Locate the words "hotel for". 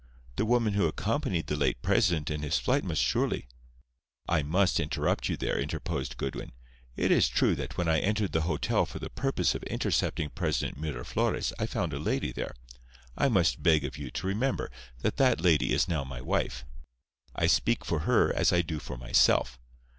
8.41-8.97